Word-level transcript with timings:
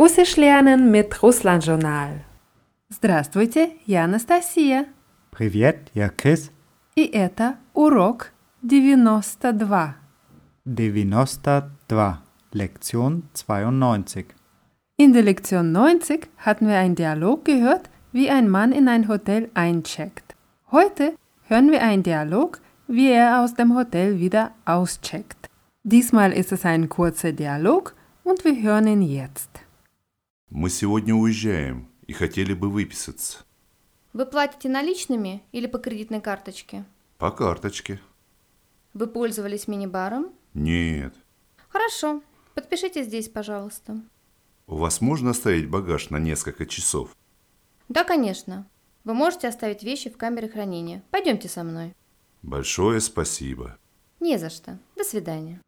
Russisch 0.00 0.36
lernen 0.36 0.90
mit 0.90 1.22
Russland-Journal. 1.22 2.24
Здравствуйте, 2.88 3.70
я 3.86 4.04
Анастасия. 4.04 4.86
Привет, 5.30 5.90
я 5.94 6.08
Крис. 6.08 6.50
И 6.96 7.04
это 7.04 7.56
урок 7.74 8.32
92. 8.62 9.94
92, 10.64 11.70
Lektion 12.52 13.22
92. 13.34 14.26
In 14.98 15.12
der 15.12 15.22
Lektion 15.22 15.72
90 15.72 16.28
hatten 16.38 16.68
wir 16.68 16.76
einen 16.78 16.94
Dialog 16.94 17.44
gehört, 17.44 17.90
wie 18.12 18.30
ein 18.30 18.48
Mann 18.48 18.72
in 18.72 18.88
ein 18.88 19.08
Hotel 19.08 19.50
eincheckt. 19.54 20.34
Heute 20.70 21.14
hören 21.48 21.70
wir 21.70 21.82
einen 21.82 22.02
Dialog, 22.02 22.60
wie 22.88 23.10
er 23.10 23.42
aus 23.42 23.54
dem 23.54 23.76
Hotel 23.76 24.20
wieder 24.20 24.52
auscheckt. 24.64 25.48
Diesmal 25.82 26.32
ist 26.32 26.50
es 26.52 26.64
ein 26.64 26.88
kurzer 26.88 27.32
Dialog 27.32 27.94
und 28.24 28.44
wir 28.44 28.60
hören 28.62 28.86
ihn 28.86 29.02
jetzt. 29.02 29.59
Мы 30.51 30.69
сегодня 30.69 31.15
уезжаем 31.15 31.87
и 32.07 32.11
хотели 32.11 32.53
бы 32.53 32.69
выписаться. 32.69 33.37
Вы 34.11 34.25
платите 34.25 34.67
наличными 34.67 35.41
или 35.53 35.65
по 35.65 35.77
кредитной 35.77 36.19
карточке? 36.19 36.83
По 37.17 37.31
карточке. 37.31 38.01
Вы 38.93 39.07
пользовались 39.07 39.69
мини-баром? 39.69 40.33
Нет. 40.53 41.15
Хорошо. 41.69 42.21
Подпишите 42.53 43.03
здесь, 43.03 43.29
пожалуйста. 43.29 44.01
У 44.67 44.75
вас 44.75 44.99
можно 44.99 45.29
оставить 45.29 45.69
багаж 45.69 46.09
на 46.09 46.17
несколько 46.17 46.65
часов? 46.65 47.15
Да, 47.87 48.03
конечно. 48.03 48.67
Вы 49.05 49.13
можете 49.13 49.47
оставить 49.47 49.83
вещи 49.83 50.09
в 50.09 50.17
камере 50.17 50.49
хранения. 50.49 51.01
Пойдемте 51.11 51.47
со 51.47 51.63
мной. 51.63 51.95
Большое 52.41 52.99
спасибо. 52.99 53.77
Не 54.19 54.37
за 54.37 54.49
что. 54.49 54.77
До 54.97 55.05
свидания. 55.05 55.61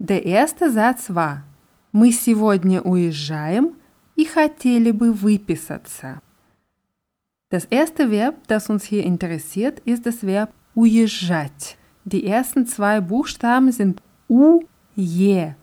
Erste 0.00 0.72
Satz 0.72 1.08
war, 1.08 1.38
мы 1.90 2.12
сегодня 2.12 2.80
уезжаем 2.80 3.79
и 4.19 4.25
хотели 4.25 4.91
бы 4.91 5.11
выписаться. 5.11 6.21
Das 7.49 7.65
erste 7.65 8.09
Verb, 8.09 8.35
das 8.47 8.69
uns 8.69 8.83
hier 8.85 9.03
interessiert, 9.03 9.79
ist 9.85 10.05
das 10.05 10.25
Verb 10.25 10.51
уезжать. 10.73 11.77
Die 12.03 12.25
ersten 12.25 12.65
zwei 12.65 13.01
Buchstaben 13.01 13.71
sind 13.71 14.01
U, 14.27 14.61
je. 14.95 15.53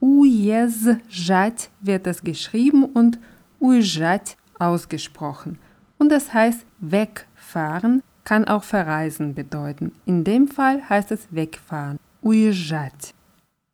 Уезжать 0.00 1.70
wird 1.80 2.06
das 2.06 2.22
geschrieben 2.22 2.84
und 2.84 3.18
уезжать 3.60 4.36
ausgesprochen. 4.58 5.58
Und 5.98 6.10
das 6.10 6.32
heißt 6.32 6.64
wegfahren, 6.78 8.02
kann 8.24 8.46
auch 8.46 8.62
verreisen 8.62 9.34
bedeuten. 9.34 9.92
In 10.04 10.22
dem 10.22 10.48
Fall 10.48 10.88
heißt 10.88 11.10
es 11.12 11.26
wegfahren. 11.30 11.98
Уезжать. 12.22 13.14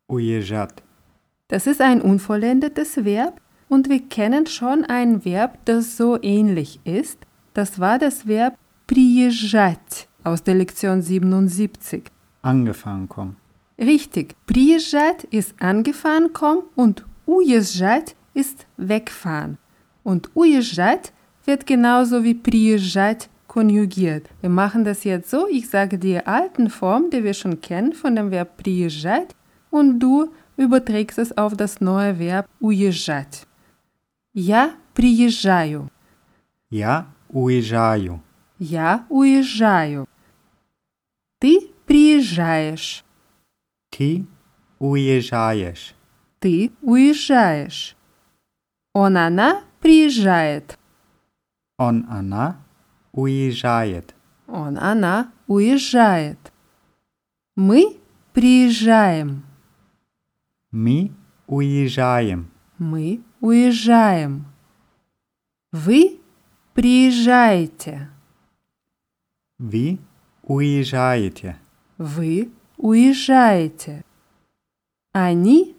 Уезжать. 0.07 0.81
Das 1.47 1.67
ist 1.67 1.81
ein 1.81 2.01
unvollendetes 2.01 3.03
Verb 3.03 3.39
und 3.69 3.89
wir 3.89 4.01
kennen 4.01 4.45
schon 4.47 4.85
ein 4.85 5.25
Verb, 5.25 5.57
das 5.65 5.97
so 5.97 6.17
ähnlich 6.21 6.79
ist. 6.83 7.19
Das 7.53 7.79
war 7.79 7.99
das 7.99 8.27
Verb 8.27 8.55
приезжать 8.87 10.07
aus 10.23 10.43
der 10.43 10.55
Lektion 10.55 11.01
77. 11.01 12.03
Angefangen 12.41 13.09
kommen. 13.09 13.37
Richtig, 13.77 14.35
приезжать 14.45 15.25
ist 15.31 15.55
angefahren 15.59 16.31
kommen 16.33 16.63
und 16.75 17.05
уезжать 17.25 18.15
ist 18.33 18.67
wegfahren. 18.77 19.57
Und 20.03 20.29
уезжать 20.35 21.11
wird 21.45 21.65
genauso 21.65 22.23
wie 22.23 22.35
приезжать 22.35 23.29
konjugiert. 23.47 24.27
Wir 24.41 24.49
machen 24.49 24.83
das 24.83 25.03
jetzt 25.03 25.29
so, 25.29 25.47
ich 25.47 25.69
sage 25.69 25.97
die 25.97 26.19
alten 26.25 26.69
Form, 26.69 27.09
die 27.09 27.23
wir 27.23 27.33
schon 27.33 27.61
kennen 27.61 27.93
von 27.93 28.15
dem 28.15 28.31
Verb 28.31 28.57
приезжать 28.57 29.35
und 29.71 29.99
du 29.99 30.31
überträgst 30.57 31.17
es 31.17 31.37
auf 31.37 31.55
das 31.55 31.81
neue 31.81 32.19
Verb 32.19 32.47
уезжать. 32.61 33.47
Я 34.32 34.76
приезжаю. 34.94 35.90
Я 36.70 37.08
уезжаю. 37.28 38.22
Я 38.58 39.06
уезжаю. 39.08 40.06
Ты 41.40 41.72
приезжаешь. 41.84 43.04
Ты 43.90 44.26
уезжаешь. 44.78 45.96
Ты 46.38 46.70
уезжаешь. 46.80 47.96
Он, 48.92 49.16
она 49.16 49.64
приезжает. 49.80 50.78
Он, 51.76 52.06
она 52.08 52.64
уезжает. 53.12 54.14
Он, 54.46 54.78
она 54.78 55.32
уезжает. 55.48 56.52
Мы 57.56 57.98
приезжаем. 58.32 59.44
Мы 60.70 61.12
уезжаем. 61.46 62.50
Мы 62.80 63.20
уезжаем. 63.42 64.46
Вы 65.70 66.18
приезжаете. 66.72 68.08
Вы 69.58 69.98
уезжаете. 70.42 71.58
Вы 71.98 72.50
уезжаете. 72.78 74.02
Они 75.12 75.76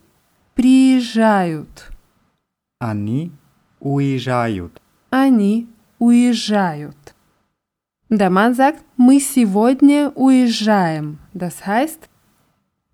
приезжают. 0.54 1.92
Они 2.80 3.32
уезжают. 3.80 4.80
Они 5.10 5.68
уезжают. 5.98 7.16
Der 8.10 8.30
Mann 8.30 8.54
sagt, 8.54 8.84
мы 8.96 9.20
сегодня 9.20 10.12
уезжаем. 10.14 11.18
Das 11.34 11.66
heißt, 11.66 12.10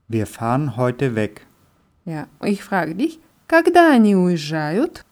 Wir 0.08 0.26
fahren 0.26 0.78
heute 0.78 1.14
weg. 1.16 1.46
ja, 2.06 2.28
ich 2.42 2.64
frage 2.64 2.96
dich, 2.96 3.20
когда 3.47 3.93
они 3.93 4.15
уезжают? 4.17 5.05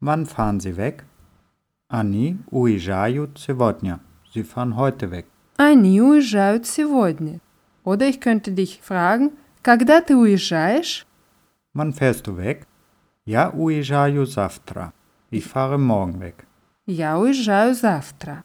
Wann 0.00 0.26
fahren 0.26 0.60
Sie 0.60 0.76
weg? 0.76 1.04
Они 1.88 2.38
уезжают 2.50 3.38
сегодня. 3.38 4.00
Sie 4.34 4.44
fahren 4.44 4.76
heute 4.76 5.10
weg. 5.10 5.26
Они 5.56 6.00
уезжают 6.00 6.66
сегодня. 6.66 7.40
Oder 7.84 8.08
ich 8.08 8.20
könnte 8.20 8.50
dich 8.52 8.80
fragen, 8.82 9.32
когда 9.62 10.00
ты 10.00 10.16
уезжаешь? 10.16 11.06
Wann 11.72 11.92
fährst 11.92 12.26
du 12.26 12.36
weg? 12.36 12.66
Я 13.24 13.50
уезжаю 13.50 14.26
завтра. 14.26 14.92
Ich 15.30 15.46
fahre 15.46 15.78
morgen 15.78 16.20
weg. 16.20 16.46
Я 16.86 17.18
уезжаю 17.18 17.74
завтра. 17.74 18.44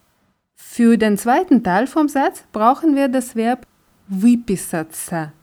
Für 0.56 0.98
den 0.98 1.18
zweiten 1.18 1.64
Teil 1.64 1.88
vom 1.88 2.08
Satz 2.08 2.44
brauchen 2.52 2.96
wir 2.96 3.08
das 3.08 3.36
Verb 3.36 3.66
выписаться. 4.08 5.34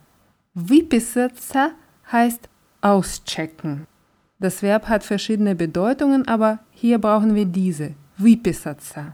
Выписаться 0.55 1.73
heißt 2.11 2.49
auschecken. 2.81 3.87
Das 4.39 4.63
Verb 4.63 4.89
hat 4.89 5.03
verschiedene 5.03 5.55
Bedeutungen, 5.55 6.29
aber 6.29 6.59
hier 6.71 6.99
brauchen 6.99 7.35
wir 7.35 7.47
diese. 7.47 7.95
Выписаться. 8.19 9.13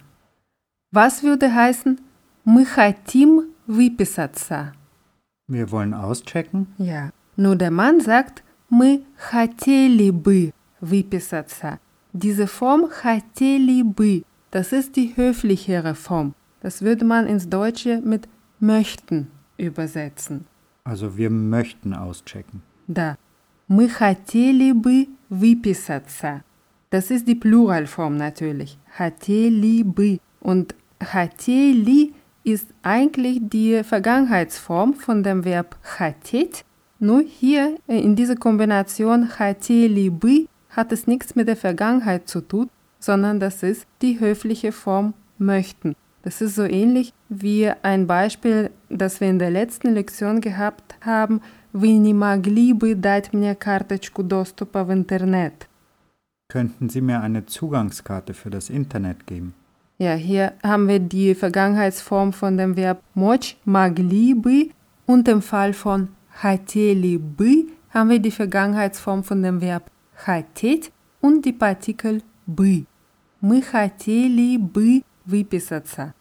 Was 0.92 1.22
würde 1.22 1.54
heißen? 1.54 2.00
Мы 2.44 2.64
хотим 2.64 3.48
выписаться. 3.66 4.72
Wir 5.48 5.70
wollen 5.70 5.94
auschecken. 5.94 6.66
Ja. 6.78 7.10
Nur 7.36 7.56
der 7.56 7.70
Mann 7.70 8.00
sagt, 8.00 8.42
мы 8.68 9.02
хотели 9.16 10.10
бы 10.10 10.52
выписаться. 10.80 11.78
Diese 12.12 12.46
Form 12.46 12.90
хотели 12.90 13.82
бы, 13.82 14.24
das 14.50 14.72
ist 14.72 14.96
die 14.96 15.16
höflichere 15.16 15.94
Form. 15.94 16.34
Das 16.60 16.82
würde 16.82 17.04
man 17.04 17.26
ins 17.26 17.48
Deutsche 17.48 18.00
mit 18.02 18.28
möchten 18.60 19.28
übersetzen. 19.56 20.46
Also 20.84 21.16
wir 21.16 21.30
möchten 21.30 21.94
auschecken. 21.94 22.62
Да. 22.86 23.16
Мы 23.68 23.88
хотели 23.88 24.72
бы 24.72 25.08
выписаться. 25.28 26.42
Das 26.90 27.10
ist 27.10 27.26
die 27.26 27.34
Pluralform 27.34 28.16
natürlich. 28.16 28.76
Хотели 28.96 29.82
бы. 29.82 30.18
Und 30.40 30.74
хотели 31.00 32.12
ist 32.44 32.66
eigentlich 32.82 33.40
die 33.42 33.82
Vergangenheitsform 33.82 34.94
von 34.94 35.22
dem 35.22 35.44
Verb 35.44 35.76
хотеть. 35.82 36.64
Nur 36.98 37.22
hier 37.22 37.78
äh, 37.88 37.98
in 37.98 38.14
dieser 38.14 38.36
Kombination 38.36 39.28
хотели 39.28 40.08
бы 40.08 40.46
hat 40.70 40.92
es 40.92 41.06
nichts 41.06 41.34
mit 41.34 41.48
der 41.48 41.56
Vergangenheit 41.56 42.28
zu 42.28 42.40
tun, 42.40 42.68
sondern 42.98 43.40
das 43.40 43.62
ist 43.62 43.86
die 44.00 44.20
höfliche 44.20 44.72
Form 44.72 45.14
möchten. 45.38 45.94
Das 46.26 46.40
ist 46.40 46.54
so 46.54 46.62
ähnlich 46.62 47.12
wie 47.28 47.68
ein 47.82 48.06
Beispiel, 48.06 48.70
das 48.88 49.20
wir 49.20 49.28
in 49.28 49.38
der 49.38 49.50
letzten 49.50 49.94
Lektion 49.94 50.40
gehabt 50.40 50.94
haben. 51.04 51.40
Вы 51.72 51.96
не 51.96 52.12
могли 52.12 52.74
бы 52.74 52.94
дать 52.94 53.32
мне 53.32 53.54
карточку 53.54 54.22
доступа 54.22 54.84
в 54.84 54.92
интернет? 54.92 55.68
Könnten 56.48 56.90
Sie 56.90 57.00
mir 57.00 57.22
eine 57.22 57.46
Zugangskarte 57.46 58.34
für 58.34 58.50
das 58.50 58.68
Internet 58.68 59.26
geben? 59.26 59.54
Ja, 59.98 60.14
hier 60.14 60.52
haben 60.62 60.86
wir 60.86 60.98
die 60.98 61.34
Vergangenheitsform 61.34 62.32
von 62.32 62.58
dem 62.58 62.76
Verb 62.76 63.00
мочь, 63.14 63.56
могли 63.64 64.34
бы 64.34 64.70
und 65.06 65.28
im 65.28 65.40
Fall 65.40 65.72
von 65.72 66.08
хотели 66.42 67.16
бы 67.16 67.68
haben 67.94 68.10
wir 68.10 68.18
die 68.18 68.30
Vergangenheitsform 68.30 69.22
von 69.24 69.42
dem 69.42 69.60
Verb 69.60 69.90
хотеть 70.14 70.92
und 71.20 71.44
die 71.44 71.52
Partikel 71.52 72.22
бы. 72.46 72.84
Мы 73.40 73.62
хотели 73.62 74.56
бы 74.56 75.02
выписаться. 75.24 76.14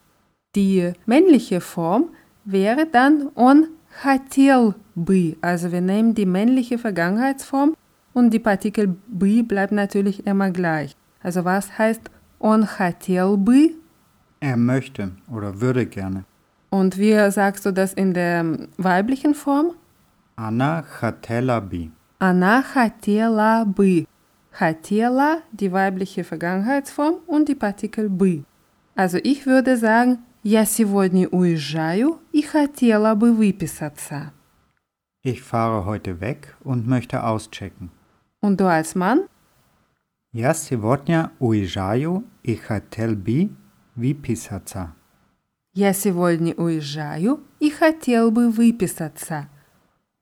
Die 0.55 0.93
männliche 1.05 1.61
Form 1.61 2.09
wäre 2.45 2.85
dann 2.85 3.29
он 3.35 3.67
хотел 4.03 4.75
бы. 4.95 5.37
Also 5.41 5.71
wir 5.71 5.81
nehmen 5.81 6.13
die 6.13 6.25
männliche 6.25 6.77
Vergangenheitsform 6.77 7.75
und 8.13 8.31
die 8.31 8.39
Partikel 8.39 8.95
бы 9.07 9.43
bleibt 9.43 9.71
natürlich 9.71 10.25
immer 10.25 10.51
gleich. 10.51 10.95
Also 11.21 11.45
was 11.45 11.77
heißt 11.77 12.09
он 12.39 12.65
хотел 12.65 13.37
бы? 13.37 13.71
Er 14.39 14.57
möchte 14.57 15.11
oder 15.31 15.61
würde 15.61 15.85
gerne. 15.85 16.25
Und 16.69 16.97
wie 16.97 17.31
sagst 17.31 17.65
du 17.65 17.71
das 17.71 17.93
in 17.93 18.13
der 18.13 18.43
weiblichen 18.77 19.35
Form? 19.35 19.73
Anna 20.35 20.81
хотела 20.81 21.59
бы. 21.61 21.91
Она 22.19 22.61
хотела 22.63 23.65
бы. 23.65 24.05
Хотела, 24.51 25.41
die 25.51 25.71
weibliche 25.71 26.23
Vergangenheitsform 26.23 27.15
und 27.27 27.47
die 27.47 27.55
Partikel 27.55 28.09
бы. 28.09 28.43
Also 28.95 29.17
ich 29.23 29.45
würde 29.45 29.77
sagen, 29.77 30.19
я 30.45 30.65
сегодня 30.65 31.27
уезжаю 31.27 32.19
и 32.31 32.41
хотела 32.41 33.15
бы 33.15 33.33
выписаться. 33.33 34.33
Ich 35.23 35.41
fahre 35.41 35.85
heute 35.85 36.19
weg 36.19 36.55
und 36.63 36.87
möchte 36.87 37.23
auschecken. 37.23 37.91
Und 38.41 38.59
du 38.59 38.67
als 38.67 38.95
Mann? 38.95 39.27
Я 40.33 40.53
сегодня 40.53 41.31
уезжаю 41.39 42.23
и 42.41 42.55
хотел 42.55 43.15
бы 43.15 43.49
выписаться. 43.95 44.95
Я 45.73 45.93
сегодня 45.93 46.53
уезжаю 46.55 47.41
и 47.59 47.69
хотел 47.69 48.31
бы 48.31 48.49
выписаться. 48.49 49.47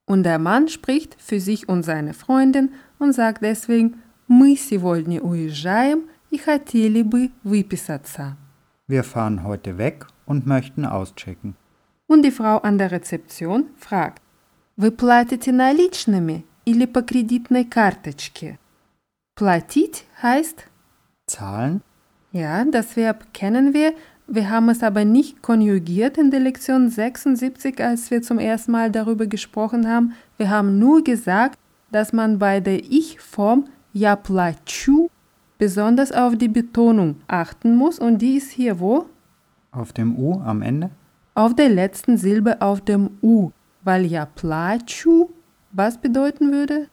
Und 0.05 0.23
der 0.23 0.39
Mann 0.39 0.67
spricht 0.67 1.15
für 1.19 1.39
sich 1.39 1.69
und 1.69 1.83
seine 1.83 2.13
Freundin 2.13 2.71
und 2.97 3.13
sagt 3.13 3.41
deswegen 3.41 4.01
Мы 4.27 4.55
сегодня 4.57 5.21
уезжаем 5.21 6.09
и 6.29 6.37
хотели 6.37 7.01
бы 7.03 7.31
выписаться. 7.43 8.37
Wir 8.87 9.03
fahren 9.03 9.43
heute 9.43 9.77
weg 9.77 10.07
und 10.25 10.45
möchten 10.45 10.85
auschecken. 10.85 11.55
Und 12.07 12.23
die 12.23 12.31
Frau 12.31 12.57
an 12.57 12.77
der 12.77 12.91
Rezeption 12.91 13.65
fragt, 13.77 14.21
Вы 14.77 14.91
платите 14.91 15.51
наличными 15.51 16.45
или 16.65 16.85
по 16.85 17.01
кредитной 17.01 17.65
карточке? 17.65 18.57
Платить 19.35 20.05
heißt, 20.21 20.65
Zahlen? 21.27 21.81
ja, 22.31 22.63
das 22.65 22.95
Verb 22.95 23.33
kennen 23.33 23.73
wir, 23.73 23.93
wir 24.27 24.49
haben 24.49 24.69
es 24.69 24.83
aber 24.83 25.05
nicht 25.05 25.41
konjugiert 25.41 26.17
in 26.17 26.29
der 26.29 26.39
Lektion 26.39 26.89
76, 26.89 27.81
als 27.83 28.11
wir 28.11 28.21
zum 28.21 28.37
ersten 28.37 28.71
Mal 28.71 28.91
darüber 28.91 29.25
gesprochen 29.25 29.87
haben. 29.89 30.13
Wir 30.37 30.49
haben 30.51 30.77
nur 30.77 31.03
gesagt, 31.03 31.57
dass 31.91 32.13
man 32.13 32.37
bei 32.37 32.59
der 32.59 32.79
Ich-Form 32.83 33.65
Я 33.91 34.15
плачу 34.15 35.09
besonders 35.57 36.11
auf 36.11 36.35
die 36.37 36.47
Betonung 36.47 37.15
achten 37.27 37.75
muss 37.75 37.97
und 37.97 38.19
die 38.19 38.37
ist 38.37 38.51
hier 38.51 38.79
wo? 38.79 39.07
Auf 39.73 39.93
dem 39.93 40.17
U 40.17 40.39
am 40.41 40.61
Ende? 40.61 40.89
Auf 41.35 41.55
der 41.55 41.69
letzten 41.69 42.17
Silbe 42.17 42.61
auf 42.61 42.81
dem 42.81 43.17
U, 43.21 43.51
weil 43.83 44.05
ja 44.05 44.25
плачу 44.25 45.29
was 45.71 46.01
bedeuten 46.01 46.51
würde? 46.51 46.87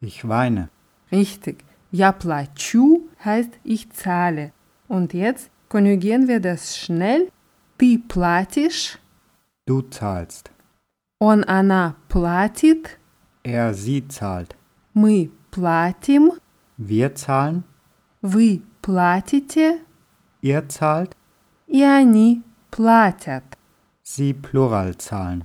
Ich 0.00 0.26
weine. 0.28 0.68
Richtig. 1.12 1.64
Ja 1.90 2.12
плачу 2.12 3.08
heißt 3.24 3.52
ich 3.62 3.90
zahle. 3.90 4.52
Und 4.88 5.14
jetzt 5.14 5.50
konjugieren 5.68 6.28
wir 6.28 6.40
das 6.40 6.76
schnell. 6.76 7.30
Ты 7.78 7.98
платишь. 7.98 8.98
Du 9.66 9.82
zahlst. 9.82 10.50
Он 11.18 11.44
она 11.44 11.96
платит. 12.08 12.98
Er 13.42 13.74
sie 13.74 14.06
zahlt. 14.08 14.56
Мы 14.94 15.30
платим. 15.50 16.32
Wir 16.76 17.14
zahlen. 17.14 17.64
Вы 18.22 18.62
платите. 18.82 19.80
Ihr 20.40 20.68
zahlt. 20.68 21.16
И 21.70 21.82
они 21.82 22.42
платят. 22.70 23.44
Sie 24.02 24.32
plural 24.32 24.96
zahlen. 24.96 25.44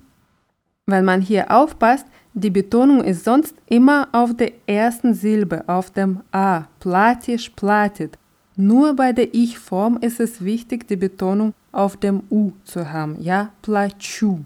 Wenn 0.85 1.05
man 1.05 1.21
hier 1.21 1.49
aufpasst, 1.51 2.05
die 2.33 2.49
Betonung 2.49 3.03
ist 3.03 3.23
sonst 3.23 3.55
immer 3.67 4.07
auf 4.11 4.35
der 4.35 4.51
ersten 4.67 5.13
Silbe, 5.13 5.63
auf 5.67 5.91
dem 5.91 6.21
A. 6.31 6.65
Platisch, 6.79 7.49
platit. 7.49 8.17
Nur 8.55 8.95
bei 8.95 9.13
der 9.13 9.33
Ich-Form 9.33 9.97
ist 10.01 10.19
es 10.19 10.43
wichtig, 10.43 10.87
die 10.87 10.95
Betonung 10.95 11.53
auf 11.71 11.97
dem 11.97 12.23
U 12.29 12.51
zu 12.63 12.91
haben. 12.91 13.15
Ja, 13.19 13.51
плачу. 13.61 14.45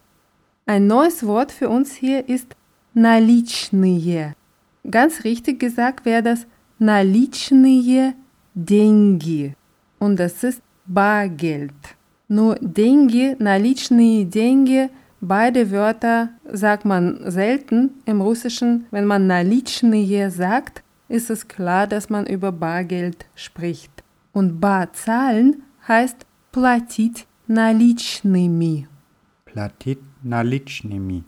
Ein 0.65 0.87
neues 0.87 1.25
Wort 1.25 1.51
für 1.51 1.69
uns 1.69 1.93
hier 1.93 2.27
ist 2.29 2.55
наличные. 2.93 4.35
Ganz 4.89 5.23
richtig 5.23 5.59
gesagt 5.59 6.05
wäre 6.05 6.23
das 6.23 6.47
наличные 6.79 8.13
деньги. 8.53 9.55
Und 9.99 10.19
das 10.19 10.43
ist 10.43 10.61
Bargeld. 10.89 11.95
Nur 12.27 12.57
деньги, 12.59 13.35
наличные 13.39 14.25
деньги, 14.25 14.89
beide 15.21 15.71
Wörter 15.71 16.29
sagt 16.51 16.85
man 16.85 17.19
selten 17.29 17.91
im 18.05 18.21
Russischen. 18.21 18.85
Wenn 18.91 19.05
man 19.05 19.27
наличные 19.27 20.29
sagt, 20.31 20.83
ist 21.07 21.29
es 21.29 21.47
klar, 21.47 21.87
dass 21.87 22.09
man 22.09 22.25
über 22.25 22.51
Bargeld 22.51 23.25
spricht. 23.35 24.03
Und 24.33 24.59
bar 24.59 24.91
zahlen 24.93 25.63
heißt 25.87 26.25
платить 26.51 27.27
наличными. 27.47 28.87
Platit 29.45 29.99
наличными. 30.23 31.23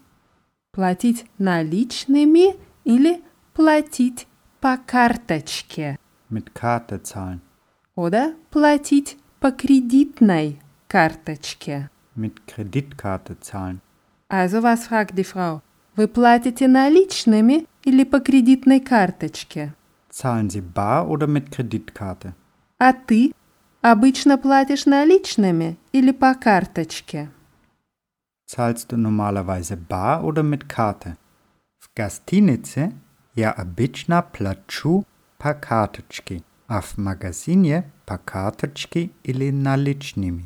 Платить 0.72 1.26
наличными 1.38 2.56
или 2.84 3.22
платить 3.54 4.28
по 4.60 4.78
карточке. 4.78 5.98
Mit 6.30 6.54
Karte 6.54 7.02
zahlen. 7.04 7.42
Oder 7.96 8.34
платить 8.52 9.18
по 9.43 9.51
кредитной 9.51 10.61
карточке. 10.87 11.91
Mit 12.15 12.47
Kreditkarte 12.47 13.41
zahlen. 13.41 13.81
Also 14.29 14.63
was 14.63 14.87
fragt 14.87 15.19
die 15.19 15.25
Frau? 15.25 15.61
Вы 15.97 16.07
платите 16.07 16.69
наличными 16.69 17.67
или 17.83 18.05
по 18.05 18.21
кредитной 18.21 18.79
карточке? 18.79 19.75
Zahlen 20.11 20.49
Sie 20.49 20.61
bar 20.61 21.09
oder 21.09 21.27
mit 21.27 21.51
Kreditkarte? 21.51 22.35
А 22.79 22.93
ты 22.93 23.33
обычно 23.81 24.39
платишь 24.39 24.87
наличными 24.87 25.77
или 25.93 26.13
по 26.13 26.35
карточке? 26.35 27.29
Zahlst 28.47 28.93
du 28.93 28.97
normalerweise 28.97 29.77
bar 29.77 30.23
oder 30.23 30.45
mit 30.45 30.69
Karte? 30.69 31.17
В 31.81 31.91
гостинице 31.97 32.93
я 33.35 33.51
обычно 33.51 34.23
плачу 34.23 35.05
по 35.39 35.53
карточке, 35.55 36.45
а 36.69 36.81
в 36.81 36.97
магазине 36.97 37.91
по 38.12 38.18
карточке 38.18 39.10
или 39.24 39.52
наличными. 39.52 40.46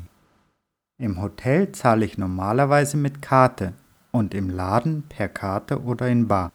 Im 0.98 1.20
Hotel 1.20 1.72
zahle 1.72 2.04
ich 2.04 2.16
normalerweise 2.18 2.96
mit 2.96 3.22
Karte 3.22 3.72
und 4.12 4.34
im 4.34 4.50
Laden 4.50 5.02
per 5.08 5.28
Karte 5.28 5.80
oder 5.82 6.08
in 6.08 6.28
Bar. 6.28 6.52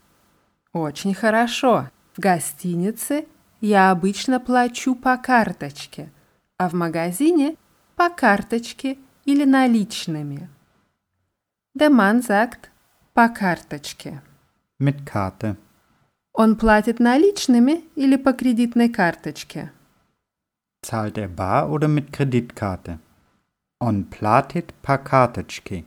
Очень 0.74 1.14
хорошо. 1.14 1.90
В 2.14 2.20
гостинице 2.20 3.26
я 3.62 3.92
обычно 3.92 4.40
плачу 4.40 4.96
по 4.96 5.18
карточке, 5.18 6.10
а 6.58 6.70
в 6.70 6.74
магазине 6.74 7.56
по 7.96 8.10
карточке 8.10 8.98
или 9.26 9.44
наличными. 9.44 10.50
Der 11.76 11.90
Mann 11.90 12.22
sagt 12.22 12.70
по 13.14 13.28
карточке. 13.30 14.22
Mit 14.80 15.06
Karte. 15.06 15.58
Он 16.34 16.56
платит 16.56 17.00
наличными 17.00 17.84
или 17.96 18.16
по 18.16 18.32
кредитной 18.32 18.90
карточке? 18.90 19.72
Zahlt 20.82 21.18
er 21.18 21.28
bar 21.28 21.70
oder 21.70 21.88
mit 21.88 22.14
Kreditkarte? 22.14 23.00
On 23.80 24.10
platit 24.10 24.74
по 24.82 24.98
карточке. 24.98 25.84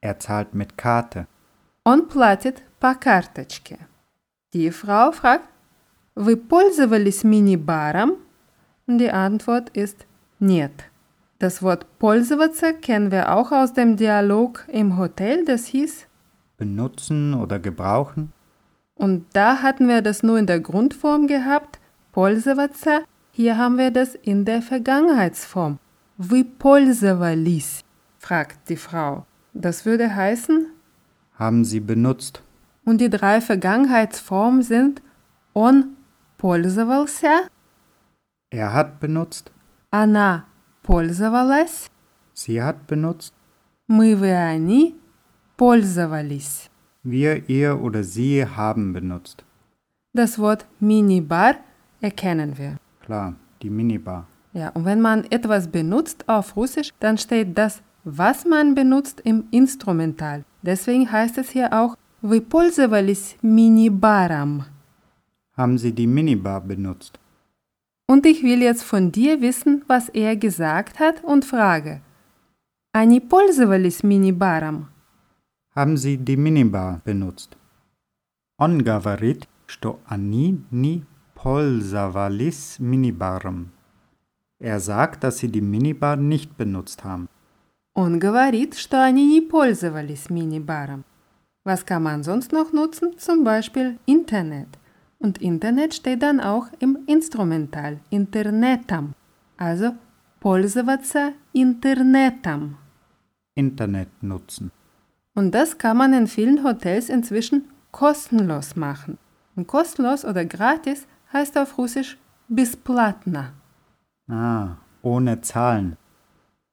Er 0.00 0.18
zahlt 0.18 0.54
mit 0.54 0.76
Karte. 0.76 1.26
Он 1.84 2.08
платит 2.08 2.62
по 2.80 2.94
карточке. 2.94 3.78
Die 4.52 4.70
Frau 4.70 5.12
fragt, 5.12 5.48
Вы 6.14 6.36
пользовались 6.36 7.24
мини-баром? 7.24 8.18
Die 8.86 9.10
Antwort 9.10 9.70
ist 9.70 10.06
нет. 10.38 10.90
Das 11.38 11.62
Wort 11.62 11.86
пользоваться 11.98 12.72
kennen 12.72 13.10
wir 13.10 13.34
auch 13.34 13.50
aus 13.50 13.72
dem 13.72 13.96
Dialog 13.96 14.64
im 14.68 14.96
Hotel, 14.96 15.44
das 15.44 15.66
hieß 15.66 16.06
Benutzen 16.56 17.34
oder 17.34 17.58
gebrauchen. 17.58 18.32
Und 18.94 19.26
da 19.32 19.60
hatten 19.62 19.88
wir 19.88 20.02
das 20.02 20.22
nur 20.22 20.38
in 20.38 20.46
der 20.46 20.60
Grundform 20.60 21.26
gehabt, 21.26 21.80
пользоваться. 22.12 23.02
Hier 23.32 23.56
haben 23.58 23.78
wir 23.78 23.90
das 23.90 24.14
in 24.14 24.44
der 24.44 24.62
Vergangenheitsform. 24.62 25.78
Вы 26.16 26.44
пользовались, 26.44 27.82
fragt 28.18 28.68
die 28.68 28.76
Frau. 28.76 29.26
Das 29.52 29.84
würde 29.84 30.14
heißen, 30.14 30.66
Haben 31.38 31.64
Sie 31.64 31.80
benutzt. 31.80 32.42
und 32.84 33.00
die 33.00 33.10
drei 33.10 33.40
Vergangenheitsformen 33.40 34.62
sind 34.62 35.02
он 35.52 35.96
пользовался, 36.38 37.48
Er 38.50 38.72
hat 38.72 39.00
benutzt. 39.00 39.50
она 39.90 40.44
пользовалась, 40.82 41.88
Sie 42.34 42.60
hat 42.62 42.86
benutzt. 42.86 43.32
мы, 43.88 44.14
вы, 44.16 44.32
они 44.32 44.94
пользовались. 45.56 46.70
Wir, 47.02 47.48
ihr 47.48 47.80
oder 47.80 48.02
sie 48.04 48.44
haben 48.46 48.92
benutzt. 48.92 49.44
Das 50.14 50.38
Wort 50.38 50.66
Minibar 50.80 51.56
erkennen 52.00 52.56
wir. 52.58 52.76
Klar, 53.08 53.34
die 53.62 53.70
Minibar. 53.70 54.26
Ja, 54.52 54.68
und 54.70 54.84
wenn 54.84 55.00
man 55.00 55.24
etwas 55.30 55.68
benutzt 55.68 56.28
auf 56.28 56.56
Russisch, 56.56 56.90
dann 57.00 57.18
steht 57.18 57.58
das, 57.58 57.82
was 58.04 58.44
man 58.44 58.74
benutzt, 58.74 59.20
im 59.24 59.44
Instrumental. 59.50 60.44
Deswegen 60.62 61.10
heißt 61.10 61.38
es 61.38 61.50
hier 61.50 61.72
auch 61.72 61.96
Вы 62.22 62.40
пользовались 62.40 63.36
мини-баром. 63.42 64.64
Haben 65.56 65.76
Sie 65.76 65.92
die 65.92 66.06
Minibar 66.06 66.60
benutzt? 66.60 67.20
Und 68.06 68.24
ich 68.26 68.42
will 68.42 68.62
jetzt 68.62 68.82
von 68.82 69.12
dir 69.12 69.40
wissen, 69.40 69.82
was 69.88 70.08
er 70.08 70.36
gesagt 70.36 70.98
hat 71.00 71.22
und 71.22 71.44
frage. 71.44 72.00
Они 72.92 73.20
пользовались 73.20 74.02
мини-баром? 74.02 74.88
Haben 75.74 75.96
Sie 75.96 76.16
die 76.16 76.36
Minibar 76.36 77.00
benutzt? 77.04 77.56
On 78.58 78.84
говорит, 78.84 79.48
что 79.66 79.98
они 80.06 80.62
не 80.70 81.04
пользовались 81.38 82.78
минибаром. 82.78 83.72
Er 84.58 84.80
sagt, 84.80 85.24
dass 85.24 85.38
sie 85.38 85.48
die 85.48 85.60
Minibar 85.60 86.16
nicht 86.16 86.56
benutzt 86.56 87.04
haben. 87.04 87.28
Он 87.94 88.18
говорит, 88.18 88.74
что 88.74 89.04
они 89.04 89.24
не 89.26 89.40
пользовались 89.40 90.28
мини-баром. 90.28 91.04
Was 91.64 91.86
kann 91.86 92.02
man 92.02 92.24
sonst 92.24 92.50
noch 92.52 92.72
nutzen? 92.72 93.16
Zum 93.18 93.44
Beispiel 93.44 93.98
Internet. 94.04 94.68
Und 95.20 95.38
Internet 95.40 95.94
steht 95.94 96.22
dann 96.22 96.40
auch 96.40 96.66
im 96.80 96.98
Instrumental, 97.06 98.00
Internetam. 98.10 99.14
Also 99.56 99.94
пользоваться 100.40 101.32
интернетом. 101.52 102.76
Internet 103.54 104.08
nutzen. 104.20 104.72
Und 105.36 105.52
das 105.54 105.78
kann 105.78 105.96
man 105.96 106.12
in 106.12 106.26
vielen 106.26 106.64
Hotels 106.64 107.08
inzwischen 107.08 107.70
kostenlos 107.92 108.74
machen. 108.74 109.18
Und 109.54 109.68
kostenlos 109.68 110.24
oder 110.24 110.44
gratis 110.44 111.06
heißt 111.32 111.56
auf 111.58 111.78
Russisch 111.78 112.16
бесплатно. 112.48 113.52
Ah, 114.28 114.76
ohne 115.02 115.40
Zahlen. 115.40 115.96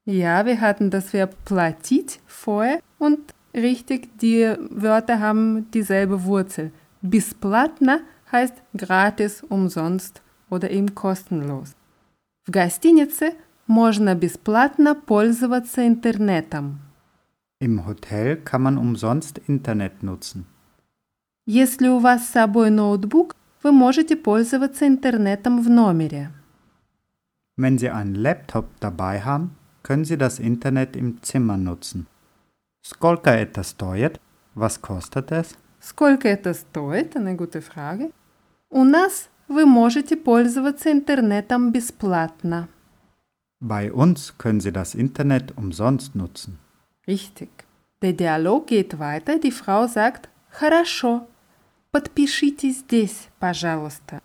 Ja, 0.05 0.45
wir 0.45 0.59
hatten 0.61 0.89
das 0.89 1.13
Verb 1.13 1.35
платить 1.45 2.19
vorher 2.25 2.79
und 2.97 3.19
richtig, 3.53 4.17
die 4.19 4.55
Wörter 4.69 5.19
haben 5.19 5.69
dieselbe 5.71 6.23
Wurzel. 6.25 6.71
Бесплатно 7.01 8.01
heißt 8.31 8.55
gratis, 8.75 9.43
umsonst 9.43 10.21
oder 10.49 10.71
eben 10.71 10.95
kostenlos. 10.95 11.75
В 12.43 12.51
гостинице 12.51 13.35
можно 13.67 14.15
бесплатно 14.15 14.95
пользоваться 14.95 15.85
интернетом. 15.85 16.79
Im 17.59 17.85
Hotel 17.85 18.37
kann 18.37 18.63
man 18.63 18.77
umsonst 18.77 19.39
Internet 19.47 20.01
nutzen. 20.01 20.45
Если 21.45 21.87
у 21.87 21.99
вас 21.99 22.27
с 22.27 22.31
собой 22.31 22.71
ноутбук, 22.71 23.35
вы 23.65 23.71
можете 23.71 24.15
пользоваться 24.15 24.87
интернетом 24.87 25.61
в 25.61 25.69
номере. 25.69 26.31
Wenn 27.57 27.77
Sie 27.77 27.89
einen 27.89 28.15
Laptop 28.15 28.65
dabei 28.79 29.21
haben, 29.21 29.51
können 29.83 30.05
Sie 30.05 30.17
das 30.17 30.39
Internet 30.39 30.95
im 30.95 31.21
Zimmer 31.21 31.57
nutzen. 31.57 32.07
Сколько 32.81 33.29
это 33.29 33.63
стоит? 33.63 34.19
Was 34.55 34.81
kostet 34.81 35.31
es? 35.31 35.55
Сколько 35.79 36.27
это 36.27 36.53
стоит? 36.53 37.15
Eine 37.15 37.35
gute 37.35 37.61
Frage. 37.61 38.11
У 38.69 38.83
нас 38.83 39.29
вы 39.47 39.65
можете 39.65 40.15
пользоваться 40.15 40.91
интернетом 40.91 41.71
бесплатно. 41.71 42.67
Bei 43.59 43.91
uns 43.91 44.33
können 44.37 44.59
Sie 44.59 44.71
das 44.71 44.95
Internet 44.95 45.55
umsonst 45.55 46.15
nutzen. 46.15 46.57
Richtig. 47.07 47.49
Der 48.01 48.13
Dialog 48.13 48.67
geht 48.67 48.97
weiter. 48.97 49.37
Die 49.37 49.51
Frau 49.51 49.87
sagt, 49.87 50.29
хорошо, 50.49 51.27
подпишите 51.95 52.71
здесь, 52.71 53.29
пожалуйста. 53.39 54.21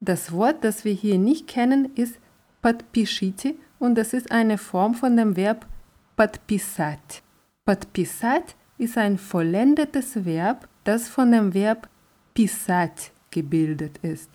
Das 0.00 0.30
Wort, 0.32 0.62
das 0.62 0.84
wir 0.84 0.92
hier 0.92 1.18
nicht 1.18 1.48
kennen, 1.48 1.92
ist 1.96 2.18
подпишите 2.62 3.54
und 3.78 3.96
das 3.96 4.12
ist 4.12 4.30
eine 4.30 4.58
Form 4.58 4.94
von 4.94 5.16
dem 5.16 5.36
Verb 5.36 5.66
подписать. 6.16 7.22
Подписать 7.64 8.56
ist 8.78 8.96
ein 8.96 9.18
vollendetes 9.18 10.24
Verb, 10.24 10.68
das 10.84 11.08
von 11.08 11.32
dem 11.32 11.52
Verb 11.54 11.88
писать 12.34 13.12
gebildet 13.30 13.98
ist. 14.02 14.30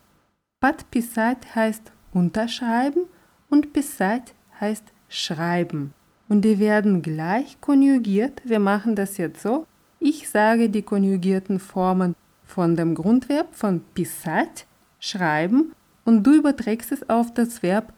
Подписать 0.59 1.55
heißt 1.55 1.91
unterschreiben 2.13 3.05
und 3.49 3.73
писать 3.73 4.33
heißt 4.59 4.85
schreiben. 5.09 5.93
Und 6.29 6.41
die 6.41 6.59
werden 6.59 7.01
gleich 7.01 7.59
konjugiert. 7.61 8.41
Wir 8.43 8.59
machen 8.59 8.95
das 8.95 9.17
jetzt 9.17 9.41
so. 9.41 9.65
Ich 9.99 10.29
sage 10.29 10.69
die 10.69 10.81
konjugierten 10.81 11.59
Formen 11.59 12.15
von 12.47 12.75
dem 12.75 12.95
Grundverb 12.95 13.55
von 13.55 13.81
писать, 13.93 14.67
schreiben, 14.99 15.73
und 16.05 16.23
du 16.23 16.35
überträgst 16.35 16.91
es 16.91 17.09
auf 17.09 17.33
das 17.33 17.63
Verb 17.63 17.93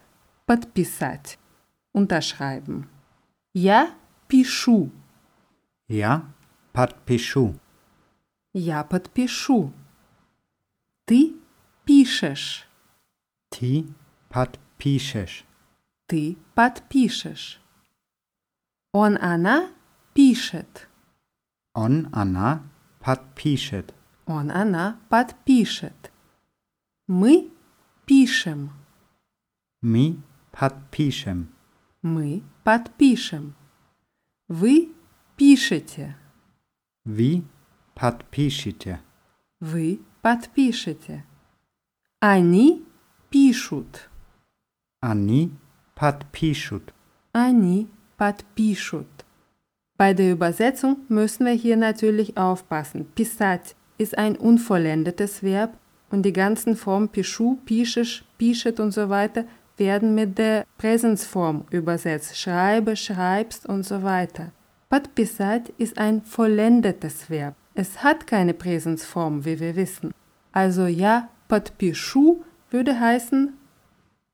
подписать, 0.46 1.38
unterschreiben. 1.92 2.88
Я 3.52 3.90
пишу. 4.28 4.90
Ja, 5.88 6.22
подпишу. 6.72 7.54
Я 8.52 8.84
подпишу. 8.84 9.72
Ты 11.06 11.34
пишешь. 11.84 12.68
Ти 13.50 13.86
подпишешь. 14.28 15.44
Ты 16.06 16.36
подпишешь. 16.54 17.60
Он, 18.92 19.16
она 19.18 19.68
пишет. 20.14 20.88
Он, 21.74 22.08
она 22.12 22.62
подпишет. 23.00 23.94
Он, 24.31 24.49
она 24.49 24.97
подпишет. 25.09 26.11
Мы 27.07 27.51
пишем. 28.05 28.71
Мы 29.81 30.17
подпишем. 30.51 31.49
Мы 32.01 32.41
подпишем. 32.63 33.55
Вы 34.47 34.93
пишете. 35.35 36.15
Вы 37.03 37.43
подпишете. 37.93 39.01
Вы 39.59 39.99
подпишете. 40.21 41.25
Они 42.21 42.85
пишут. 43.29 44.09
Они 45.01 45.51
подпишут. 45.93 46.93
Они 47.33 47.89
подпишут. 48.15 49.09
Bei 49.97 50.13
der 50.13 50.31
Übersetzung 50.31 50.99
müssen 51.09 51.45
wir 51.45 51.53
hier 51.53 51.75
natürlich 51.75 52.37
aufpassen. 52.37 53.05
Писать 53.13 53.75
ist 54.00 54.16
ein 54.18 54.36
unvollendetes 54.36 55.42
Verb 55.42 55.76
und 56.10 56.22
die 56.22 56.32
ganzen 56.32 56.76
Formen 56.76 57.08
пишу, 57.08 57.58
пишешь, 57.64 58.24
пишет 58.38 58.80
und 58.80 58.92
so 58.92 59.08
weiter 59.08 59.44
werden 59.76 60.14
mit 60.14 60.38
der 60.38 60.64
Präsensform 60.78 61.64
übersetzt. 61.70 62.36
Schreibe, 62.36 62.96
schreibst 62.96 63.66
und 63.66 63.84
so 63.84 64.02
weiter. 64.02 64.52
Подписать 64.88 65.72
ist 65.78 65.98
ein 65.98 66.22
vollendetes 66.22 67.28
Verb. 67.28 67.54
Es 67.74 68.02
hat 68.02 68.26
keine 68.26 68.54
Präsensform, 68.54 69.44
wie 69.44 69.60
wir 69.60 69.76
wissen. 69.76 70.12
Also 70.52 70.86
ja, 70.86 71.28
подпишу 71.48 72.42
würde 72.70 72.98
heißen 72.98 73.52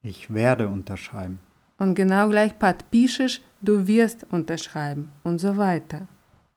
Ich 0.02 0.33
werde 0.33 0.69
unterschreiben. 0.69 1.41
und 1.79 1.95
genau 1.95 2.29
gleich 2.29 2.57
подпишешь, 2.59 3.43
du 3.61 3.88
wirst 3.88 4.26
unterschreiben 4.31 5.11
und 5.25 5.41
so 5.41 5.57
weiter. 5.57 6.07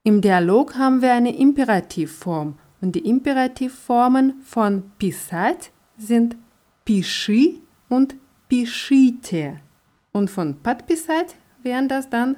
Im 0.04 0.22
Dialog 0.22 0.76
haben 0.76 1.02
wir 1.02 1.14
eine 1.14 1.36
Imperativform 1.36 2.60
und 2.82 2.96
die 2.96 3.08
Imperativformen 3.08 4.42
von 4.42 4.92
писать 4.98 5.72
sind 5.98 6.38
пиши 6.86 7.62
und 7.90 8.16
пишите. 8.48 9.62
Und 10.12 10.30
von 10.30 10.56
подписать 10.62 11.36
wären 11.64 11.88
das 11.88 12.10
dann 12.10 12.38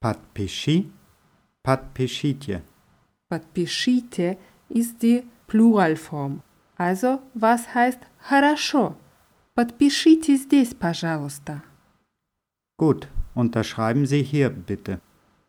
Подпиши, 0.00 0.90
подпишите. 1.62 2.62
подпишите 3.28 4.36
ist 4.68 5.02
die 5.02 5.24
Pluralform. 5.46 6.42
Also, 6.76 7.20
was 7.34 7.74
heißt 7.74 8.00
хорошо? 8.18 8.96
Подпишите 9.54 10.36
здесь, 10.36 10.74
пожалуйста. 10.74 11.62
Gut, 12.78 13.08
unterschreiben 13.34 14.04
Sie 14.04 14.22
hier 14.22 14.50
bitte. 14.50 15.00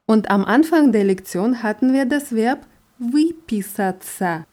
Und 0.06 0.32
am 0.32 0.46
Anfang 0.46 0.94
der 0.94 1.04
Lektion 1.04 1.62
hatten 1.62 1.92
wir 1.92 2.06
das 2.06 2.34
Verb 2.34 2.66
выписаться, 3.02 4.46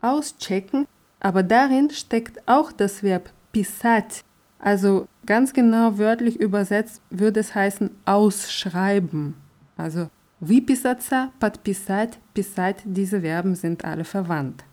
auschecken, 0.00 0.86
aber 1.20 1.42
darin 1.42 1.90
steckt 1.90 2.46
auch 2.46 2.72
das 2.72 3.02
Verb 3.02 3.30
писать. 3.52 4.24
Also 4.58 5.06
ganz 5.26 5.52
genau 5.52 5.98
wörtlich 5.98 6.38
übersetzt 6.40 7.00
würde 7.10 7.40
es 7.40 7.54
heißen 7.54 7.90
ausschreiben. 8.04 9.34
Also 9.76 10.08
выписаться, 10.40 11.30
подписать, 11.38 12.18
писать, 12.34 12.82
diese 12.84 13.20
Verben 13.20 13.54
sind 13.54 13.84
alle 13.84 14.04
verwandt. 14.04 14.64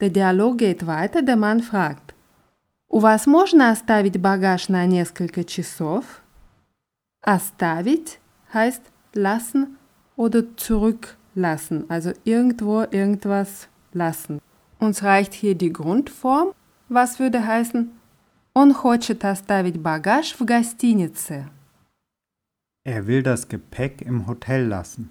Der 0.00 0.10
Dialog 0.10 0.58
geht 0.58 0.86
weiter, 0.86 1.22
der 1.22 1.36
Mann 1.36 1.60
fragt, 1.60 2.14
«У 2.88 3.00
вас 3.00 3.26
можно 3.26 3.70
оставить 3.70 4.20
багаж 4.20 4.68
на 4.68 4.86
несколько 4.86 5.42
часов?» 5.42 6.04
Оставить 7.22 8.20
heißt 8.52 8.82
lassen 9.14 9.78
oder 10.16 10.56
zurücklassen, 11.34 11.84
also 11.88 12.12
irgendwo 12.24 12.84
irgendwas 12.90 13.68
lassen. 13.92 14.40
Uns 14.78 15.02
reicht 15.02 15.34
hier 15.34 15.54
die 15.54 15.72
Grundform. 15.72 16.52
Was 16.88 17.18
würde 17.18 17.46
heißen, 17.46 17.90
он 18.54 18.72
хочет 18.72 19.24
оставить 19.24 19.80
багаж 19.82 20.34
в 20.34 20.44
гостинице. 20.44 21.48
Er 22.86 23.06
will 23.06 23.22
das 23.22 23.48
Gepäck 23.48 24.02
im 24.02 24.26
Hotel 24.26 24.66
lassen. 24.66 25.10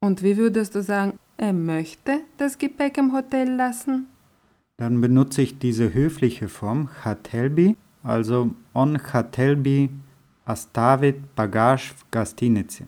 Und 0.00 0.22
wie 0.22 0.36
würdest 0.36 0.74
du 0.74 0.82
sagen, 0.82 1.18
er 1.36 1.52
möchte 1.52 2.20
das 2.38 2.58
Gepäck 2.58 2.98
im 2.98 3.12
Hotel 3.12 3.48
lassen? 3.54 4.08
Dann 4.78 5.00
benutze 5.00 5.42
ich 5.42 5.60
diese 5.60 5.94
höfliche 5.94 6.48
Form 6.48 6.88
Hatelbi, 7.04 7.76
also 8.02 8.50
on 8.74 8.98
Hatelbi 9.12 9.90
оставить 10.44 11.20
багаж 11.36 11.94
в 11.96 12.04
гостинице. 12.10 12.86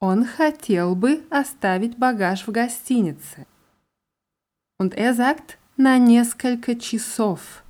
Он 0.00 0.24
хотел 0.26 0.94
бы 0.94 1.22
оставить 1.30 1.96
багаж 1.98 2.46
в 2.46 2.50
гостинице. 2.52 3.46
Und 4.78 4.94
er 4.94 5.14
sagt 5.14 5.58
на 5.78 5.96
несколько 5.98 6.74
часов. 6.78 7.62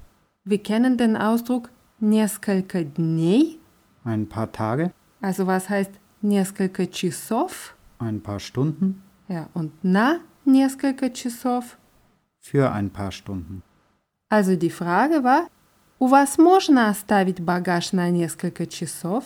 Wir 0.44 0.58
kennen 0.62 0.96
den 0.96 1.16
Ausdruck 1.16 1.70
несколько 2.00 2.82
дней. 2.84 3.60
Ein 4.04 4.26
paar 4.28 4.50
Tage, 4.52 4.92
Also 5.20 5.46
was 5.46 5.68
heißt 5.68 5.92
несколько 6.22 6.86
часов? 6.86 7.74
ein 7.98 8.20
paar 8.20 8.40
Stunden, 8.40 9.02
Ja, 9.28 9.48
und 9.54 9.72
на 9.82 10.20
несколько 10.44 11.10
часов. 11.12 11.76
für 12.40 12.70
ein 12.72 12.90
paar 12.90 13.12
Stunden. 13.12 13.62
Also 14.28 14.56
die 14.56 14.70
Frage 14.70 15.22
war, 15.24 15.46
у 16.00 16.08
вас 16.08 16.38
можно 16.38 16.88
оставить 16.90 17.40
багаж 17.40 17.92
на 17.92 18.10
несколько 18.10 18.66
часов? 18.66 19.24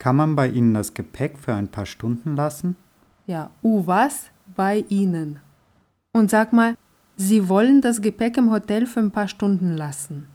Kann 0.00 0.16
man 0.16 0.36
bei 0.36 0.48
Ihnen 0.48 0.74
das 0.74 0.94
Gepäck 0.94 1.38
für 1.38 1.54
ein 1.54 1.68
paar 1.68 1.86
Stunden 1.86 2.36
lassen? 2.36 2.76
Ja, 3.26 3.50
у 3.62 3.86
вас 3.86 4.30
bei 4.54 4.84
Ihnen. 4.88 5.40
Und 6.12 6.30
sag 6.30 6.52
mal, 6.52 6.76
Sie 7.16 7.48
wollen 7.48 7.80
das 7.80 8.00
Gepäck 8.02 8.36
im 8.36 8.50
Hotel 8.50 8.86
für 8.86 9.00
ein 9.00 9.10
paar 9.10 9.28
Stunden 9.28 9.76
lassen. 9.76 10.28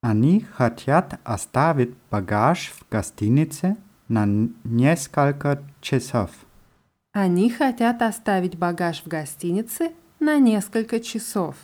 Они 0.00 0.40
хотят 0.40 1.18
оставить 1.24 1.94
багаж 2.10 2.72
в 2.72 2.88
гостинице 2.88 3.76
на 4.08 4.24
несколько 4.62 5.62
часов. 5.80 6.30
Они 7.12 7.50
хотят 7.50 8.02
оставить 8.02 8.56
багаж 8.56 9.02
в 9.02 9.08
гостинице 9.08 9.92
на 10.20 10.38
несколько 10.38 11.00
часов. 11.00 11.56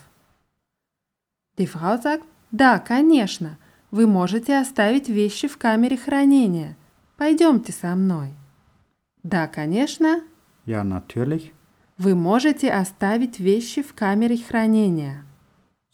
Die 1.56 1.66
Frau 1.66 2.00
sagt, 2.02 2.24
да, 2.50 2.78
конечно, 2.78 3.58
вы 3.90 4.06
можете 4.06 4.58
оставить 4.58 5.08
вещи 5.08 5.48
в 5.48 5.58
камере 5.58 5.96
хранения. 5.96 6.76
Пойдемте 7.16 7.72
со 7.72 7.94
мной. 7.94 8.30
Да, 9.22 9.46
конечно, 9.46 10.22
Ja, 10.66 10.82
natürlich. 10.82 11.52
вы 11.98 12.14
можете 12.14 12.70
оставить 12.72 13.38
вещи 13.38 13.82
в 13.82 13.92
камере 13.94 14.36
хранения. 14.38 15.24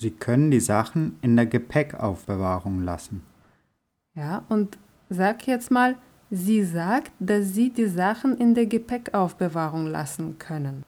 Sie 0.01 0.11
können 0.11 0.51
die 0.51 0.61
Sachen 0.61 1.19
in 1.23 1.37
der 1.37 1.47
Gepäckaufbewahrung 1.47 2.83
lassen. 2.85 3.23
Ja, 4.15 4.45
und 4.49 4.79
sag 5.11 5.47
jetzt 5.47 5.71
mal, 5.71 5.97
sie 6.31 6.63
sagt, 6.63 7.11
dass 7.19 7.53
sie 7.55 7.71
die 7.71 7.87
Sachen 7.87 8.37
in 8.37 8.55
der 8.55 8.67
Gepäckaufbewahrung 8.67 9.87
lassen 9.89 10.39
können. 10.39 10.85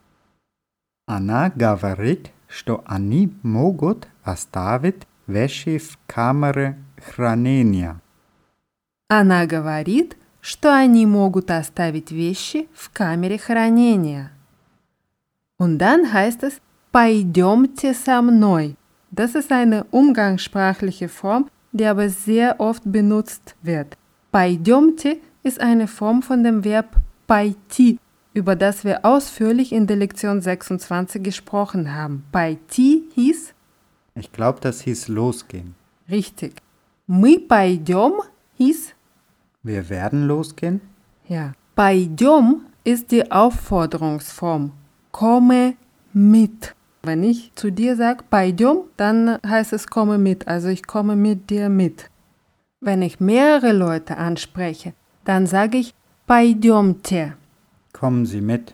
Она 1.07 1.49
говорит, 1.49 2.31
что 2.47 2.83
они 2.85 3.33
могут 3.43 4.07
оставить 4.23 5.05
вещи 5.27 5.77
в 5.77 5.97
камере 6.07 6.77
хранения. 6.97 7.99
Она 9.07 9.45
говорит, 9.45 10.17
что 10.41 10.73
они 10.75 11.05
могут 11.05 11.51
оставить 11.51 12.11
вещи 12.11 12.67
в 12.73 12.89
камере 12.91 13.37
хранения. 13.37 14.31
Und 15.57 15.77
dann 15.77 16.11
heißt 16.11 16.43
es 16.43 16.61
Пойдемте 16.91 17.93
со 17.93 18.21
мной. 18.21 18.75
Das 19.11 19.35
ist 19.35 19.51
eine 19.51 19.85
umgangssprachliche 19.91 21.07
Form, 21.09 21.49
die 21.71 21.85
aber 21.85 22.09
sehr 22.09 22.59
oft 22.59 22.83
benutzt 22.85 23.55
wird. 23.61 23.97
Пойдемте 24.31 25.17
ist 25.43 25.59
eine 25.59 25.87
Form 25.87 26.21
von 26.21 26.43
dem 26.43 26.63
Verb 26.63 26.95
пойти, 27.27 27.97
über 28.33 28.55
das 28.55 28.83
wir 28.83 29.05
ausführlich 29.05 29.71
in 29.71 29.87
der 29.87 29.97
Lektion 29.97 30.41
26 30.41 31.21
gesprochen 31.23 31.93
haben. 31.93 32.23
Пойти 32.31 33.03
hieß 33.15 33.53
Ich 34.15 34.31
glaube, 34.31 34.59
das 34.61 34.81
hieß 34.81 35.07
losgehen. 35.07 35.75
richtig. 36.09 36.61
Мы 37.07 37.39
пойдем 37.39 38.21
hieß 38.57 38.93
Wir 39.63 39.89
werden 39.89 40.27
losgehen? 40.27 40.81
Ja. 41.27 41.53
Пойдем 41.75 42.61
ist 42.83 43.11
die 43.11 43.31
Aufforderungsform. 43.31 44.71
Komme 45.11 45.75
mit. 46.13 46.75
Wenn 47.03 47.23
ich 47.23 47.51
zu 47.55 47.71
dir 47.71 47.95
sage, 47.95 48.23
пойдем, 48.29 48.83
dann 48.97 49.39
heißt 49.45 49.73
es 49.73 49.87
komme 49.87 50.17
mit. 50.17 50.47
Also 50.47 50.67
ich 50.69 50.85
komme 50.85 51.15
mit 51.15 51.49
dir 51.49 51.69
mit. 51.69 52.09
Wenn 52.79 53.01
ich 53.01 53.19
mehrere 53.19 53.71
Leute 53.73 54.17
anspreche, 54.17 54.93
dann 55.25 55.45
sage 55.47 55.77
ich 55.77 55.93
пойдемте 56.27 57.35
Kommen 57.93 58.25
Sie 58.25 58.41
mit. 58.41 58.73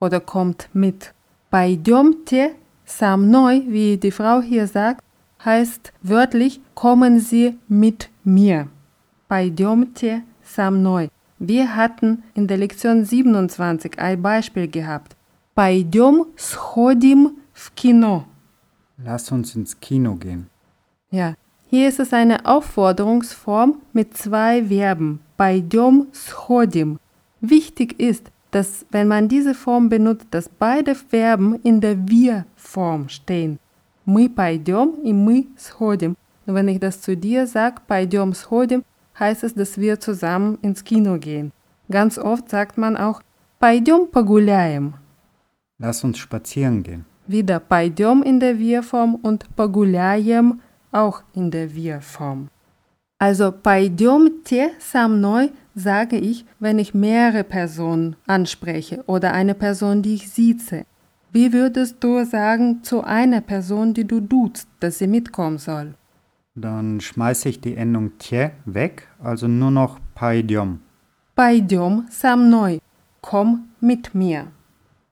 oder 0.00 0.20
kommt 0.20 0.68
mit. 0.72 1.12
Пойдемте 1.50 2.54
со 2.86 3.16
мной, 3.16 3.64
wie 3.68 3.98
die 3.98 4.10
Frau 4.10 4.40
hier 4.40 4.66
sagt, 4.66 5.03
heißt 5.44 5.92
wörtlich 6.02 6.60
kommen 6.74 7.20
Sie 7.20 7.58
mit 7.68 8.10
mir. 8.24 8.68
Пойдемте 9.28 10.22
со 10.42 10.70
мной. 10.70 11.10
Wir 11.38 11.74
hatten 11.74 12.22
in 12.34 12.46
der 12.46 12.58
Lektion 12.58 13.04
27 13.04 13.98
ein 13.98 14.20
Beispiel 14.20 14.68
gehabt. 14.68 15.16
Пойдем 15.54 16.26
сходим 16.36 17.38
в 17.52 17.72
кино. 17.74 18.26
Lass 18.98 19.32
uns 19.32 19.54
ins 19.54 19.78
Kino 19.80 20.16
gehen. 20.16 20.48
Ja, 21.10 21.34
hier 21.68 21.88
ist 21.88 22.00
es 22.00 22.12
eine 22.12 22.44
Aufforderungsform 22.44 23.76
mit 23.92 24.16
zwei 24.16 24.64
Verben. 24.64 25.20
Пойдем 25.36 26.08
сходим. 26.12 26.98
Wichtig 27.40 27.98
ist, 27.98 28.30
dass 28.50 28.84
wenn 28.90 29.08
man 29.08 29.28
diese 29.28 29.54
Form 29.54 29.88
benutzt, 29.88 30.26
dass 30.30 30.48
beide 30.48 30.94
Verben 30.94 31.54
in 31.62 31.80
der 31.80 32.08
Wir-Form 32.08 33.08
stehen. 33.08 33.58
Мы 34.04 34.28
пойдем 34.28 34.94
и 35.02 35.12
мы 35.12 35.48
сходим. 35.56 36.16
Und 36.46 36.54
wenn 36.54 36.68
ich 36.68 36.80
das 36.80 37.00
zu 37.00 37.16
dir 37.16 37.46
sage, 37.46 37.80
пойдем 37.86 38.34
сходим, 38.34 38.82
heißt 39.18 39.44
es, 39.44 39.54
dass 39.54 39.78
wir 39.78 40.00
zusammen 40.00 40.58
ins 40.62 40.84
Kino 40.84 41.18
gehen. 41.18 41.52
Ganz 41.90 42.18
oft 42.18 42.48
sagt 42.48 42.78
man 42.78 42.96
auch, 42.96 43.20
пойдем 43.58 44.06
погуляем. 44.06 44.94
Lass 45.78 46.04
uns 46.04 46.18
spazieren 46.18 46.82
gehen. 46.82 47.04
Wieder 47.26 47.60
пойдем 47.60 48.22
in 48.22 48.40
der 48.40 48.58
Wir-Form 48.58 49.14
und 49.14 49.54
погуляем 49.54 50.60
auch 50.92 51.22
in 51.34 51.50
der 51.50 51.74
Wir-Form. 51.74 52.48
Also 53.18 53.52
пойдемте 53.52 54.72
со 54.78 55.06
мной 55.06 55.52
sage 55.74 56.16
ich, 56.16 56.46
wenn 56.58 56.78
ich 56.78 56.94
mehrere 56.94 57.44
Personen 57.44 58.16
anspreche 58.26 59.04
oder 59.06 59.32
eine 59.32 59.54
Person, 59.54 60.02
die 60.02 60.14
ich 60.14 60.30
sieze. 60.30 60.84
Wie 61.34 61.52
würdest 61.52 62.02
du 62.02 62.24
sagen 62.24 62.82
zu 62.82 63.04
einer 63.04 63.40
Person, 63.40 63.94
die 63.94 64.04
du 64.06 64.20
duzt, 64.20 64.68
dass 64.80 64.98
sie 64.98 65.06
mitkommen 65.06 65.58
soll? 65.58 65.94
Dann 66.56 67.00
schmeiße 67.00 67.48
ich 67.48 67.60
die 67.60 67.76
Endung 67.76 68.18
tje 68.18 68.50
weg, 68.64 69.06
also 69.22 69.46
nur 69.46 69.70
noch 69.70 70.00
пойдем. 70.14 70.80
Пойдем 71.36 72.06
со 72.10 72.36
мной. 72.36 72.80
Komm 73.20 73.68
mit 73.80 74.14
mir. 74.14 74.48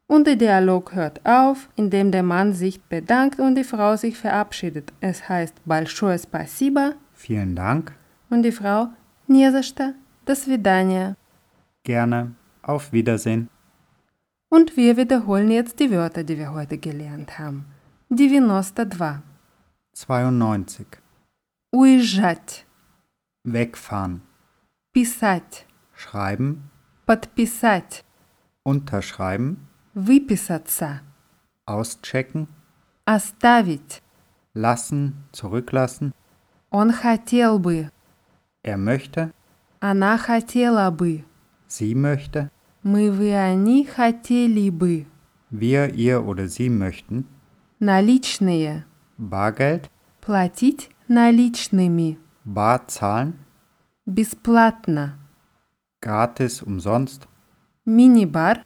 Und 0.08 0.26
der 0.26 0.36
Dialog 0.36 0.94
hört 0.94 1.20
auf, 1.24 1.68
indem 1.76 2.10
der 2.10 2.22
Mann 2.22 2.52
sich 2.54 2.80
bedankt 2.82 3.38
und 3.38 3.54
die 3.54 3.64
Frau 3.64 3.94
sich 3.96 4.16
verabschiedet. 4.16 4.92
Es 5.00 5.28
heißt 5.28 5.54
большое 5.66 6.18
спасибо 6.18 6.94
Vielen 7.14 7.54
Dank. 7.54 7.92
und 8.30 8.42
die 8.42 8.52
Frau 8.52 8.88
не 9.28 9.50
за 9.52 9.62
что. 9.62 9.94
До 10.26 10.34
свидания. 10.34 11.14
Gerne. 11.84 12.32
Auf 12.62 12.92
Wiedersehen. 12.92 13.48
Und 14.52 14.76
wir 14.76 14.96
wiederholen 14.96 15.50
jetzt 15.50 15.78
die 15.78 15.90
Wörter, 15.90 16.24
die 16.24 16.38
wir 16.38 16.52
heute 16.52 16.78
gelernt 16.78 17.38
haben. 17.38 17.66
92. 18.10 19.22
92. 19.92 20.86
Уезжать. 21.70 22.66
Wegfahren. 23.44 24.22
Писать. 24.92 25.66
Schreiben. 25.94 26.70
Подписать. 27.04 28.04
Unterschreiben. 28.62 29.68
Выписаться. 29.94 31.00
Auschecken. 31.66 32.48
Оставить. 33.04 34.02
Lassen. 34.54 35.24
Zurücklassen. 35.32 36.14
Он 36.70 36.92
хотел 36.92 37.58
бы. 37.58 37.90
Er 38.62 38.76
möchte. 38.78 39.32
Она 39.80 40.18
хотела 40.18 40.90
бы. 40.90 41.24
Sie 41.66 41.94
möchte. 41.94 42.50
Мы, 42.82 43.10
вы, 43.10 43.34
они 43.34 43.84
хотели 43.84 44.70
бы. 44.70 45.06
Wir, 45.50 45.92
ihr 45.94 46.24
oder 46.26 46.48
sie 46.48 46.68
möchten. 46.68 47.26
Наличные. 47.80 48.84
Bargeld. 49.18 49.88
Платить 50.20 50.90
наличными. 51.08 52.18
Bar 52.44 52.86
zahlen. 52.86 53.34
Бесплатно. 54.06 55.18
Gratis, 56.00 56.62
umsonst. 56.62 57.26
Мини-бар. 57.84 58.64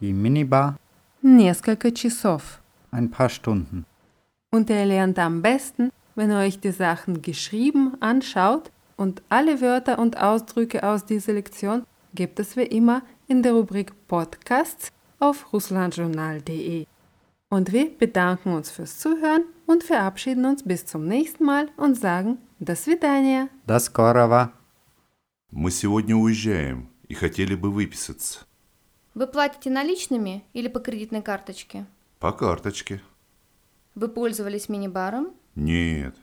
Die 0.00 0.12
Minibar. 0.12 0.76
Несколько 1.22 1.90
часов. 1.92 2.60
Ein 2.90 3.10
paar 3.10 3.28
Stunden. 3.28 3.84
Und 4.50 4.70
ihr 4.70 4.84
lernt 4.84 5.18
am 5.18 5.42
besten, 5.42 5.90
wenn 6.14 6.30
ihr 6.30 6.38
euch 6.38 6.60
die 6.60 6.72
Sachen 6.72 7.22
geschrieben 7.22 7.94
anschaut 8.00 8.70
und 8.96 9.22
alle 9.28 9.60
Wörter 9.60 9.98
und 9.98 10.18
Ausdrücke 10.20 10.82
aus 10.82 11.04
dieser 11.04 11.32
Lektion 11.32 11.84
gibt 12.14 12.40
es 12.40 12.56
wie 12.56 12.62
immer 12.62 13.02
in 13.31 13.41
der 13.41 13.53
Rubrik 13.53 13.93
Podcasts 14.09 14.91
auf 15.19 15.53
russlandjournal.de. 15.53 16.85
Und 17.49 17.71
wir 17.71 17.89
bedanken 17.97 18.53
uns 18.53 18.69
fürs 18.69 18.99
Zuhören 18.99 19.45
und 19.65 19.83
verabschieden 19.83 20.43
uns 20.43 20.63
bis 20.63 20.85
zum 20.85 21.07
nächsten 21.07 21.45
Mal 21.45 21.69
und 21.77 21.95
sagen 21.95 22.39
До 22.59 22.75
свидания. 22.75 23.47
До 23.65 23.79
скорого! 23.79 24.51
Мы 25.49 25.71
сегодня 25.71 26.13
уезжаем 26.17 26.89
и 27.07 27.13
хотели 27.13 27.55
бы 27.55 27.71
выписаться. 27.71 28.39
Вы 29.13 29.27
платите 29.27 29.69
наличными 29.69 30.43
или 30.51 30.67
по 30.67 30.81
кредитной 30.81 31.21
карточке? 31.21 31.85
По 32.19 32.33
карточке. 32.33 33.01
Вы 33.95 34.09
пользовались 34.09 34.67
мини-баром? 34.67 35.33
Нет. 35.55 36.17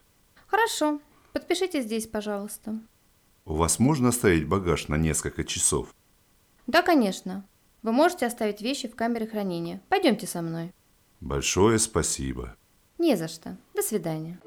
Хорошо. 0.47 1.01
Подпишите 1.33 1.81
здесь, 1.81 2.07
пожалуйста. 2.07 2.79
У 3.47 3.55
вас 3.55 3.79
можно 3.79 4.11
оставить 4.11 4.47
багаж 4.47 4.89
на 4.89 4.97
несколько 4.97 5.43
часов? 5.45 5.95
Да, 6.69 6.83
конечно. 6.83 7.45
Вы 7.83 7.93
можете 7.93 8.27
оставить 8.27 8.61
вещи 8.61 8.89
в 8.89 8.95
камере 8.95 9.27
хранения. 9.27 9.81
Пойдемте 9.89 10.27
со 10.27 10.43
мной. 10.43 10.73
Большое 11.21 11.79
спасибо. 11.79 12.57
Не 12.99 13.17
за 13.17 13.27
что. 13.27 13.57
До 13.75 13.83
свидания. 13.83 14.39